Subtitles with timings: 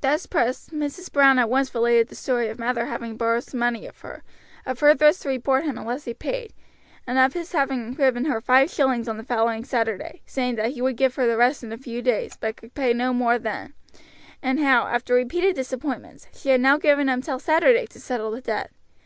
[0.00, 1.12] Thus pressed Mrs.
[1.12, 4.22] Brown at once related the story of Mather having borrowed some money of her;
[4.64, 6.54] of her threats to report him unless he paid,
[7.06, 10.80] and of his having given her five shillings on the following Saturday, saying that he
[10.80, 13.74] would give her the rest in a few days, but could pay no more then;
[14.42, 18.40] and how, after repeated disappointments, she had now given him till Saturday to settle the
[18.40, 18.70] debt.